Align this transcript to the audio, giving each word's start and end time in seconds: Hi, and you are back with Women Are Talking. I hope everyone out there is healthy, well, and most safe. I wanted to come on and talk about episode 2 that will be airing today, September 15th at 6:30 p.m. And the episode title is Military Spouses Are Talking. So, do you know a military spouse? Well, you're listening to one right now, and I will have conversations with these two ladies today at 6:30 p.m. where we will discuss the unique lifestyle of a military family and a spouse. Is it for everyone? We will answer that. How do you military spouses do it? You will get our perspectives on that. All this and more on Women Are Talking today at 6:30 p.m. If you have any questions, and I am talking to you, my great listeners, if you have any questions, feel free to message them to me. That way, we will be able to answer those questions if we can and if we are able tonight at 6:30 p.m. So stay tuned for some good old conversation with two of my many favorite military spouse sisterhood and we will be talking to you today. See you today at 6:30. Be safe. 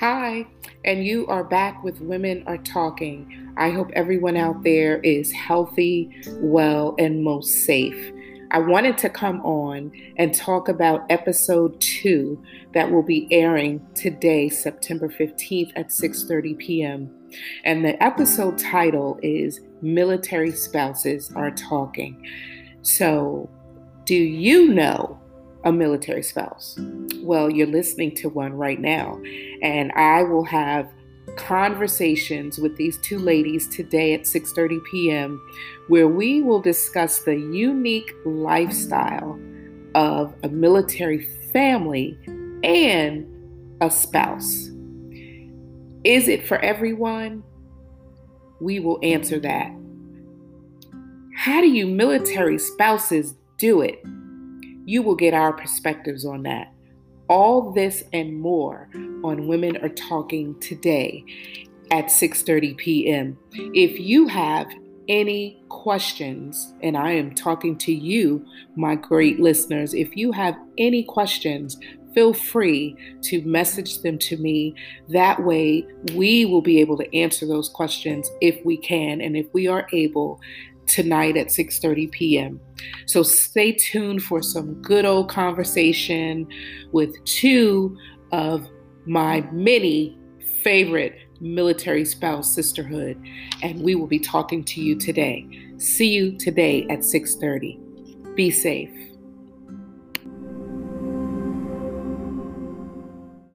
Hi, 0.00 0.46
and 0.84 1.04
you 1.04 1.26
are 1.26 1.42
back 1.42 1.82
with 1.82 2.00
Women 2.00 2.44
Are 2.46 2.58
Talking. 2.58 3.52
I 3.56 3.70
hope 3.70 3.90
everyone 3.94 4.36
out 4.36 4.62
there 4.62 5.00
is 5.00 5.32
healthy, 5.32 6.22
well, 6.34 6.94
and 7.00 7.24
most 7.24 7.64
safe. 7.64 8.12
I 8.52 8.60
wanted 8.60 8.96
to 8.98 9.10
come 9.10 9.40
on 9.40 9.90
and 10.16 10.32
talk 10.32 10.68
about 10.68 11.04
episode 11.10 11.80
2 11.80 12.40
that 12.74 12.88
will 12.88 13.02
be 13.02 13.26
airing 13.32 13.84
today, 13.96 14.48
September 14.48 15.08
15th 15.08 15.72
at 15.74 15.88
6:30 15.88 16.56
p.m. 16.58 17.10
And 17.64 17.84
the 17.84 18.00
episode 18.00 18.56
title 18.56 19.18
is 19.20 19.62
Military 19.82 20.52
Spouses 20.52 21.32
Are 21.34 21.50
Talking. 21.50 22.24
So, 22.82 23.50
do 24.04 24.14
you 24.14 24.68
know 24.68 25.20
a 25.64 25.72
military 25.72 26.22
spouse? 26.22 26.78
Well, 27.28 27.50
you're 27.50 27.66
listening 27.66 28.14
to 28.14 28.30
one 28.30 28.54
right 28.54 28.80
now, 28.80 29.20
and 29.60 29.92
I 29.92 30.22
will 30.22 30.44
have 30.44 30.90
conversations 31.36 32.56
with 32.56 32.74
these 32.78 32.96
two 32.96 33.18
ladies 33.18 33.68
today 33.68 34.14
at 34.14 34.22
6:30 34.22 34.82
p.m. 34.90 35.38
where 35.88 36.08
we 36.08 36.40
will 36.40 36.62
discuss 36.62 37.18
the 37.18 37.36
unique 37.36 38.10
lifestyle 38.24 39.38
of 39.94 40.32
a 40.42 40.48
military 40.48 41.28
family 41.52 42.18
and 42.64 43.26
a 43.82 43.90
spouse. 43.90 44.70
Is 46.04 46.28
it 46.28 46.48
for 46.48 46.58
everyone? 46.60 47.44
We 48.58 48.80
will 48.80 49.00
answer 49.02 49.38
that. 49.40 49.70
How 51.36 51.60
do 51.60 51.68
you 51.68 51.88
military 51.88 52.58
spouses 52.58 53.34
do 53.58 53.82
it? 53.82 54.02
You 54.86 55.02
will 55.02 55.14
get 55.14 55.34
our 55.34 55.52
perspectives 55.52 56.24
on 56.24 56.44
that. 56.44 56.72
All 57.28 57.72
this 57.72 58.04
and 58.12 58.40
more 58.40 58.88
on 59.22 59.48
Women 59.48 59.76
Are 59.78 59.90
Talking 59.90 60.58
today 60.60 61.24
at 61.90 62.06
6:30 62.06 62.76
p.m. 62.76 63.38
If 63.52 63.98
you 64.00 64.28
have 64.28 64.66
any 65.08 65.62
questions, 65.68 66.74
and 66.82 66.96
I 66.96 67.12
am 67.12 67.34
talking 67.34 67.76
to 67.78 67.92
you, 67.92 68.44
my 68.76 68.94
great 68.94 69.40
listeners, 69.40 69.94
if 69.94 70.16
you 70.16 70.32
have 70.32 70.54
any 70.76 71.02
questions, 71.02 71.78
feel 72.14 72.34
free 72.34 72.96
to 73.22 73.42
message 73.42 74.00
them 74.02 74.18
to 74.18 74.36
me. 74.36 74.74
That 75.08 75.44
way, 75.44 75.86
we 76.14 76.44
will 76.44 76.62
be 76.62 76.80
able 76.80 76.98
to 76.98 77.16
answer 77.16 77.46
those 77.46 77.68
questions 77.68 78.30
if 78.40 78.62
we 78.64 78.76
can 78.76 79.20
and 79.20 79.36
if 79.36 79.46
we 79.52 79.66
are 79.66 79.86
able 79.92 80.40
tonight 80.88 81.36
at 81.36 81.48
6:30 81.48 82.10
p.m. 82.10 82.60
So 83.06 83.22
stay 83.22 83.72
tuned 83.72 84.22
for 84.22 84.42
some 84.42 84.80
good 84.82 85.04
old 85.04 85.28
conversation 85.28 86.46
with 86.92 87.22
two 87.24 87.96
of 88.32 88.68
my 89.06 89.40
many 89.52 90.18
favorite 90.62 91.18
military 91.40 92.04
spouse 92.04 92.52
sisterhood 92.52 93.16
and 93.62 93.80
we 93.82 93.94
will 93.94 94.06
be 94.06 94.18
talking 94.18 94.64
to 94.64 94.80
you 94.80 94.98
today. 94.98 95.46
See 95.78 96.08
you 96.08 96.36
today 96.36 96.86
at 96.90 97.00
6:30. 97.00 98.34
Be 98.34 98.50
safe. 98.50 98.90